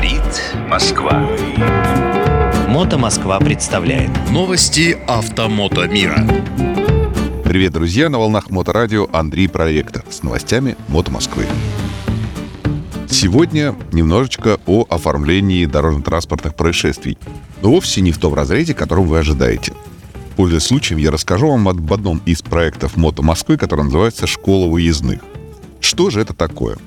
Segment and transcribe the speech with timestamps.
[0.00, 1.28] Говорит Москва.
[2.68, 6.26] Мото Москва представляет Новости автомото мира.
[7.44, 8.08] Привет, друзья!
[8.08, 11.44] На волнах Моторадио Андрей Проректор с новостями Мото Москвы.
[13.10, 17.18] Сегодня немножечко о оформлении дорожно-транспортных происшествий,
[17.60, 19.74] но вовсе не в том разрезе, которым вы ожидаете.
[20.34, 25.20] Пользуясь случаем, я расскажу вам об одном из проектов Мото Москвы, который называется «Школа выездных».
[25.80, 26.78] Что же это такое?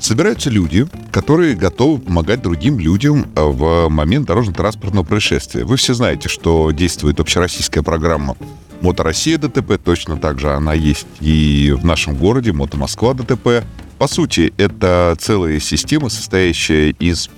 [0.00, 5.64] Собираются люди, которые готовы помогать другим людям э, в момент дорожно-транспортного происшествия.
[5.64, 8.34] Вы все знаете, что действует общероссийская программа
[8.80, 13.62] «Мото Россия ДТП», точно так же она есть и в нашем городе «Мото Москва ДТП».
[13.98, 17.28] По сути, это целая система, состоящая из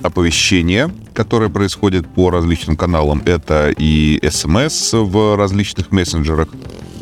[0.00, 3.20] оповещения, которое происходит по различным каналам.
[3.26, 6.48] Это и СМС в различных мессенджерах,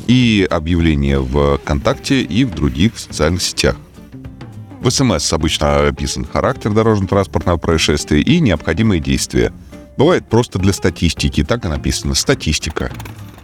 [0.06, 3.76] и объявления в ВКонтакте и в других социальных сетях.
[4.86, 9.52] В СМС обычно описан характер дорожно-транспортного происшествия и необходимые действия.
[9.96, 12.92] Бывает просто для статистики, так и написано «статистика».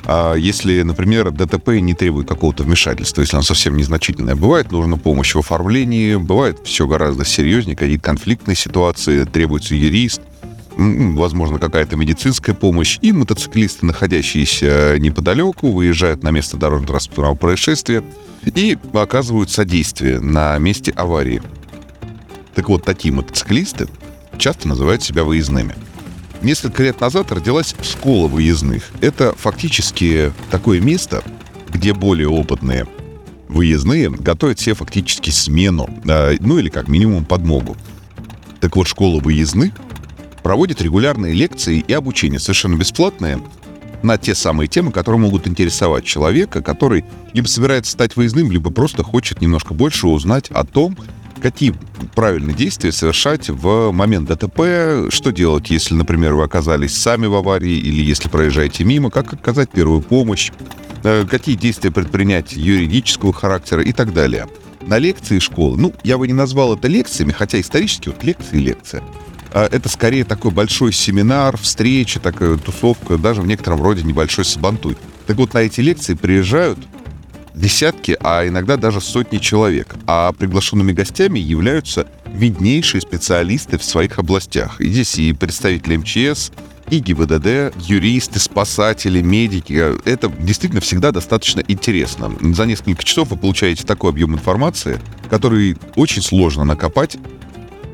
[0.05, 5.35] А если, например, ДТП не требует какого-то вмешательства, если оно совсем незначительное, бывает нужна помощь
[5.35, 10.21] в оформлении, бывает все гораздо серьезнее, какие-то конфликтные ситуации, требуется юрист,
[10.77, 18.03] возможно, какая-то медицинская помощь, и мотоциклисты, находящиеся неподалеку, выезжают на место дорожно-транспортного происшествия
[18.45, 21.43] и оказывают содействие на месте аварии.
[22.55, 23.89] Так вот, такие мотоциклисты
[24.39, 25.75] часто называют себя выездными.
[26.43, 28.91] Несколько лет назад родилась школа выездных.
[29.01, 31.23] Это фактически такое место,
[31.71, 32.87] где более опытные
[33.49, 37.77] выездные готовят себе фактически смену, а, ну или как минимум подмогу.
[38.61, 39.73] Так вот, школа выездных
[40.43, 43.41] проводит регулярные лекции и обучение, совершенно бесплатные,
[44.03, 49.03] на те самые темы, которые могут интересовать человека, который либо собирается стать выездным, либо просто
[49.03, 50.97] хочет немножко больше узнать о том,
[51.41, 51.75] какие
[52.15, 57.79] правильные действия совершать в момент ДТП, что делать, если, например, вы оказались сами в аварии
[57.79, 60.51] или если проезжаете мимо, как оказать первую помощь,
[61.05, 64.49] э, какие действия предпринять юридического характера и так далее.
[64.87, 68.63] На лекции школы, ну, я бы не назвал это лекциями, хотя исторически вот лекция и
[68.63, 69.03] лекция–
[69.55, 74.97] это скорее такой большой семинар, встреча, такая тусовка, даже в некотором роде небольшой сабантуй.
[75.27, 76.79] Так вот, на эти лекции приезжают
[77.55, 79.95] десятки, а иногда даже сотни человек.
[80.07, 84.81] А приглашенными гостями являются виднейшие специалисты в своих областях.
[84.81, 86.51] И здесь и представители МЧС,
[86.91, 89.95] и ГИБДД, юристы, спасатели, медики.
[90.05, 92.33] Это действительно всегда достаточно интересно.
[92.55, 97.17] За несколько часов вы получаете такой объем информации, который очень сложно накопать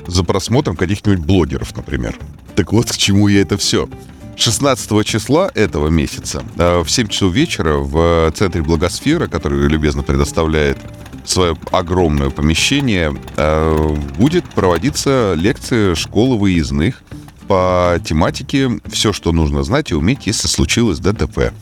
[0.09, 2.17] за просмотром каких-нибудь блогеров, например.
[2.57, 3.89] Так вот, к чему я это все.
[4.37, 10.79] 16 числа этого месяца э, в 7 часов вечера в центре Благосфера, который любезно предоставляет
[11.25, 17.03] свое огромное помещение, э, будет проводиться лекция школы выездных
[17.49, 21.53] по тематике «Все, что нужно знать и уметь, если случилось ДТП».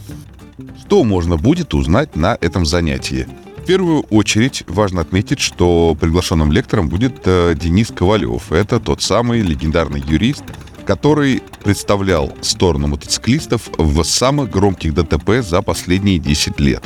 [0.84, 3.26] Что можно будет узнать на этом занятии?
[3.66, 8.52] Первую очередь важно отметить, что приглашенным лектором будет э, Денис Ковалев.
[8.52, 10.44] Это тот самый легендарный юрист,
[10.86, 16.84] который представлял сторону мотоциклистов в самых громких ДТП за последние 10 лет.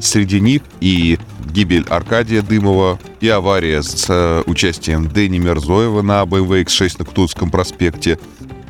[0.00, 1.16] Среди них и
[1.52, 7.52] гибель Аркадия Дымова, и авария с э, участием Дэни Мерзоева на BMW X6 на Кутузском
[7.52, 8.18] проспекте.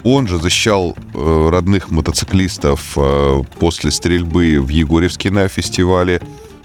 [0.03, 6.21] Он же защищал э, родных мотоциклистов э, после стрельбы в Егорьевске на фестивале.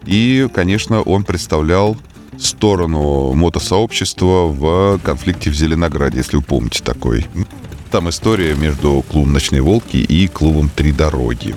[0.06, 1.98] И, конечно, он представлял
[2.38, 7.26] сторону мотосообщества в конфликте в Зеленограде, если вы помните такой.
[7.92, 11.56] Там история между клубом «Ночные волки» и клубом «Три дороги».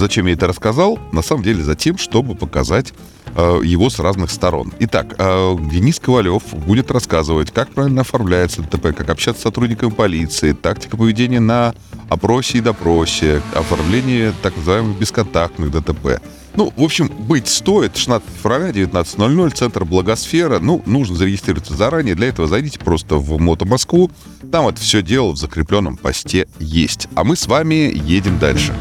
[0.00, 0.98] Зачем я это рассказал?
[1.12, 2.94] На самом деле за тем, чтобы показать
[3.36, 4.72] э, его с разных сторон.
[4.78, 10.52] Итак, э, Денис Ковалев будет рассказывать, как правильно оформляется ДТП, как общаться с сотрудниками полиции,
[10.52, 11.74] тактика поведения на
[12.08, 16.22] опросе и допросе, оформление так называемых бесконтактных ДТП.
[16.56, 17.94] Ну, в общем, быть стоит.
[17.94, 20.60] 16 февраля, 19.00, центр Благосфера.
[20.60, 22.14] Ну, нужно зарегистрироваться заранее.
[22.14, 24.10] Для этого зайдите просто в Мото Москву.
[24.50, 27.06] Там это все дело в закрепленном посте есть.
[27.14, 28.74] А мы с вами едем дальше.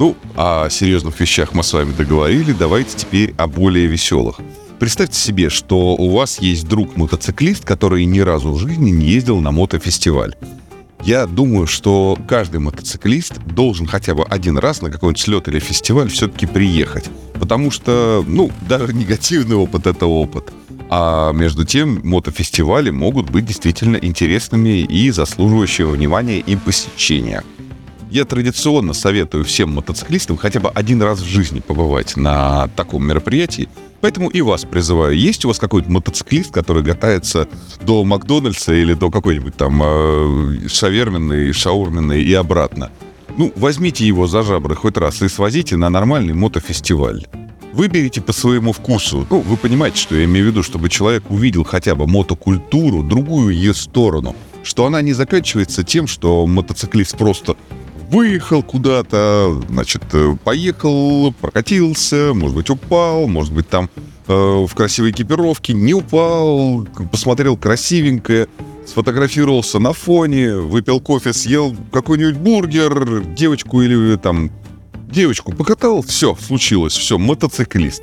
[0.00, 2.54] Ну, о серьезных вещах мы с вами договорили.
[2.58, 4.40] Давайте теперь о более веселых.
[4.78, 9.50] Представьте себе, что у вас есть друг-мотоциклист, который ни разу в жизни не ездил на
[9.50, 10.36] мотофестиваль.
[11.02, 16.08] Я думаю, что каждый мотоциклист должен хотя бы один раз на какой-нибудь слет или фестиваль
[16.08, 17.10] все-таки приехать.
[17.34, 20.50] Потому что, ну, даже негативный опыт— это опыт.
[20.88, 27.44] А между тем, мотофестивали могут быть действительно интересными и заслуживающими внимания и посещения.
[28.10, 33.68] Я традиционно советую всем мотоциклистам хотя бы один раз в жизни побывать на таком мероприятии.
[34.00, 35.16] Поэтому и вас призываю.
[35.16, 37.46] Есть у вас какой-то мотоциклист, который катается
[37.82, 42.90] до Макдональдса или до какой-нибудь там э, шаверменной, шаурменной и обратно?
[43.36, 47.28] Ну, возьмите его за жабры хоть раз и свозите на нормальный мотофестиваль.
[47.72, 49.24] Выберите по своему вкусу.
[49.30, 53.54] Ну, вы понимаете, что я имею в виду, чтобы человек увидел хотя бы мотокультуру, другую
[53.54, 54.34] ее сторону.
[54.64, 57.56] Что она не заканчивается тем, что мотоциклист просто
[58.10, 63.88] выехал куда-то, значит, э, поехал, прокатился, может быть, упал, может быть, там
[64.26, 68.48] э, в красивой экипировке не упал, посмотрел красивенькое,
[68.86, 74.50] сфотографировался на фоне, выпил кофе, съел какой-нибудь бургер, девочку или там
[75.08, 78.02] девочку покатал, все, случилось, все, мотоциклист.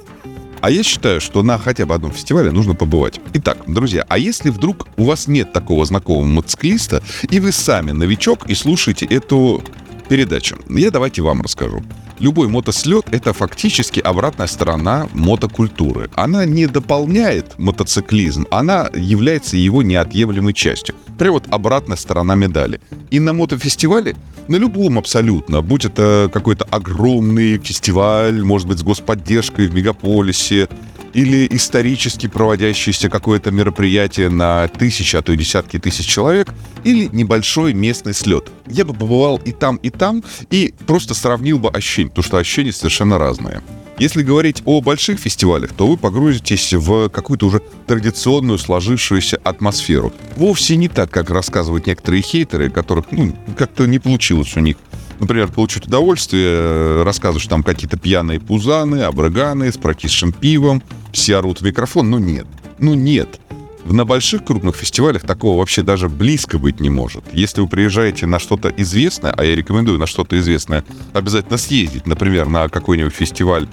[0.60, 3.20] А я считаю, что на хотя бы одном фестивале нужно побывать.
[3.34, 8.50] Итак, друзья, а если вдруг у вас нет такого знакомого мотоциклиста, и вы сами новичок
[8.50, 9.64] и слушаете эту
[10.08, 11.84] передачу, я давайте вам расскажу.
[12.20, 16.10] Любой мотослет— это фактически обратная сторона мотокультуры.
[16.16, 20.96] Она не дополняет мотоциклизм, она является его неотъемлемой частью.
[21.20, 22.80] Прям вот обратная сторона медали.
[23.12, 24.16] И на мотофестивале,
[24.48, 30.68] на любом абсолютно, будь это какой-то огромный фестиваль, может быть, с господдержкой в мегаполисе,
[31.14, 37.74] или исторически проводящееся какое-то мероприятие на тысячи, а то и десятки тысяч человек, или небольшой
[37.74, 38.52] местный слет.
[38.68, 42.72] Я бы побывал и там, и там, и просто сравнил бы ощущения, потому что ощущения
[42.72, 43.62] совершенно разные.
[44.00, 50.14] Если говорить о больших фестивалях, то вы погрузитесь в какую-то уже традиционную сложившуюся атмосферу.
[50.36, 54.78] Вовсе не так, как рассказывают некоторые хейтеры, которых ну, как-то не получилось у них
[55.20, 61.62] например, получить удовольствие, э, рассказываешь там какие-то пьяные пузаны, абраганы с прокисшим пивом, все орут
[61.62, 62.10] в микрофон.
[62.10, 62.48] Ну нет,
[62.80, 63.40] ну нет.
[63.86, 67.24] На больших крупных фестивалях такого вообще даже близко быть не может.
[67.32, 70.84] Если вы приезжаете на что-то известное, а я рекомендую на что-то известное
[71.14, 73.68] обязательно съездить, например, на какой-нибудь фестиваль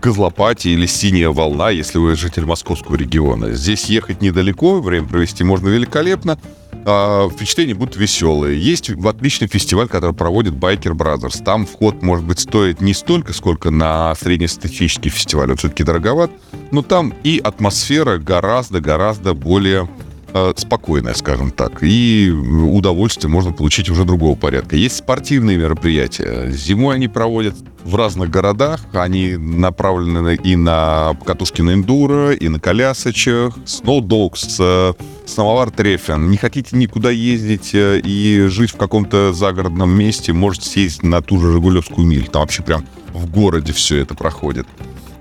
[0.00, 3.52] Козлопатия или Синяя волна, если вы житель московского региона.
[3.52, 6.38] Здесь ехать недалеко, время провести можно великолепно
[6.84, 8.60] э, впечатления будут веселые.
[8.60, 11.42] Есть отличный фестиваль, который проводит Biker Brothers.
[11.42, 15.50] Там вход, может быть, стоит не столько, сколько на среднестатистический фестиваль.
[15.50, 16.30] Он все-таки дороговат.
[16.70, 19.88] Но там и атмосфера гораздо-гораздо более
[20.32, 21.82] э, спокойная, скажем так.
[21.82, 24.76] И удовольствие можно получить уже другого порядка.
[24.76, 26.50] Есть спортивные мероприятия.
[26.50, 27.54] Зимой они проводят
[27.84, 28.80] в разных городах.
[28.92, 33.54] Они направлены и на катушки на эндуро, и на колясочек.
[33.66, 36.30] Snow Dogs, э, Трефен.
[36.30, 41.40] Не хотите никуда ездить э, и жить в каком-то загородном месте, можете съездить на ту
[41.40, 42.28] же Жигулевскую миль.
[42.28, 44.66] Там вообще прям в городе все это проходит.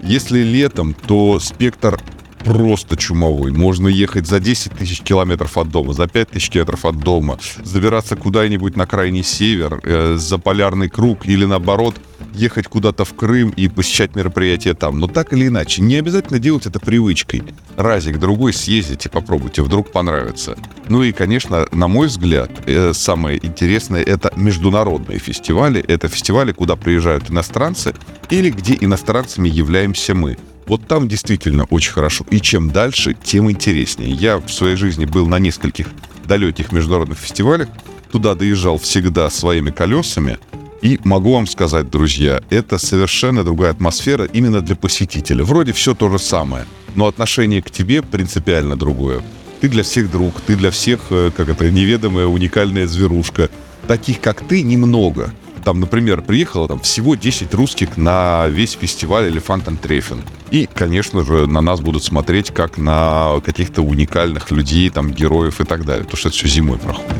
[0.01, 1.99] Если летом, то спектр
[2.43, 3.51] просто чумовой.
[3.51, 8.15] Можно ехать за 10 тысяч километров от дома, за 5 тысяч километров от дома, забираться
[8.15, 11.95] куда-нибудь на крайний север, э, за полярный круг или наоборот
[12.33, 14.99] ехать куда-то в Крым и посещать мероприятия там.
[14.99, 17.43] Но так или иначе, не обязательно делать это привычкой.
[17.75, 20.57] Разик другой съездите, попробуйте, вдруг понравится.
[20.87, 25.81] Ну и, конечно, на мой взгляд, э, самое интересное это международные фестивали.
[25.81, 27.93] Это фестивали, куда приезжают иностранцы
[28.29, 30.37] или где иностранцами являемся мы.
[30.69, 32.25] Вот там действительно очень хорошо.
[32.29, 34.11] И чем дальше, тем интереснее.
[34.11, 35.87] Я в своей жизни был на нескольких
[36.25, 37.67] далеких международных фестивалях.
[38.11, 40.37] Туда доезжал всегда своими колесами.
[40.81, 45.43] И могу вам сказать, друзья, это совершенно другая атмосфера именно для посетителя.
[45.43, 46.65] Вроде все то же самое,
[46.95, 49.21] но отношение к тебе принципиально другое.
[49.61, 53.49] Ты для всех друг, ты для всех, э, как это, неведомая уникальная зверушка.
[53.87, 55.33] Таких, как ты, немного
[55.69, 60.23] там, например, приехало там всего 10 русских на весь фестиваль «Элефант Трефен».
[60.51, 65.65] И, конечно же, на нас будут смотреть как на каких-то уникальных людей, там, героев и
[65.65, 66.05] так далее.
[66.05, 67.13] Потому что это все зимой проходит.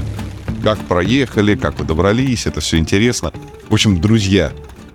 [0.63, 3.31] Как проехали, как вы добрались, это все интересно.
[3.69, 4.51] В общем, друзья,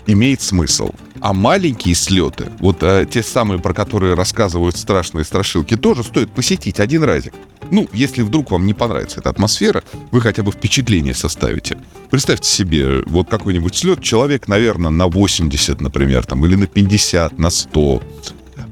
[0.06, 0.90] имеет смысл.
[1.20, 6.80] А маленькие слеты, вот а, те самые, про которые рассказывают страшные страшилки, тоже стоит посетить
[6.80, 7.32] один разик.
[7.70, 11.78] Ну, если вдруг вам не понравится эта атмосфера, вы хотя бы впечатление составите.
[12.10, 17.48] Представьте себе, вот какой-нибудь слет, человек, наверное, на 80, например, там, или на 50, на
[17.48, 18.02] 100.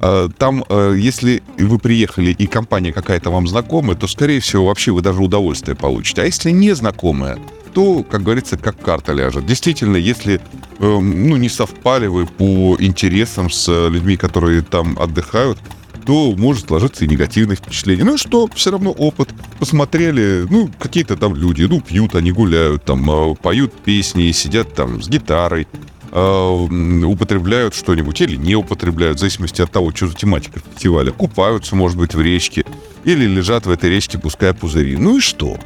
[0.03, 4.91] А, там, а, если вы приехали и компания какая-то вам знакомая, то, скорее всего, вообще
[4.91, 6.23] вы даже удовольствие получите.
[6.23, 7.39] А если не знакомая,
[7.73, 9.47] то, как говорится, как карта ляжет.
[9.47, 10.41] Действительно, если
[10.81, 15.59] эм, ну, не совпали вы по интересам с людьми, которые там отдыхают,
[16.05, 18.05] то может сложиться и негативное впечатление.
[18.05, 19.31] Ну и что, все равно опыт.
[19.59, 25.01] Посмотрели, ну, какие-то там люди, ну, пьют, они гуляют, там, э, поют песни, сидят там
[25.01, 25.77] с гитарой, э,
[26.13, 31.11] употребляют что-нибудь или не употребляют, в зависимости от того, что за тематика фестиваля.
[31.11, 32.65] Купаются, может быть, в речке,
[33.05, 34.97] или лежат в этой речке, пуская пузыри.
[34.97, 35.57] Ну и что?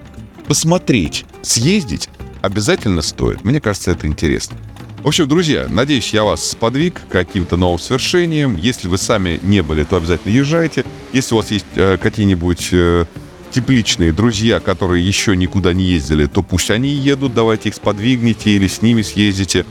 [0.47, 2.09] посмотреть, съездить,
[2.41, 3.45] обязательно стоит.
[3.45, 4.57] Мне кажется, это интересно.
[5.03, 8.57] В общем, друзья, надеюсь, я вас сподвиг к каким-то новым свершениям.
[8.57, 10.85] Если вы сами не были, то обязательно езжайте.
[11.13, 13.05] Если у вас есть э, какие-нибудь э,
[13.53, 18.67] тепличные друзья, которые еще никуда не ездили, то пусть они едут, давайте их сподвигните или
[18.67, 19.65] с ними съездите.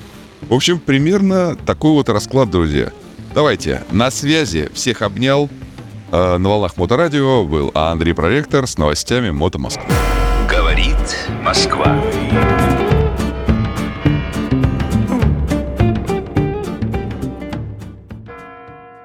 [0.49, 2.91] В общем, примерно такой вот расклад, друзья.
[3.33, 5.49] Давайте, на связи, всех обнял.
[6.11, 9.85] Э, на волнах Моторадио был Андрей Проректор с новостями Мото Москвы.
[10.49, 10.95] Говорит
[11.41, 11.99] Москва.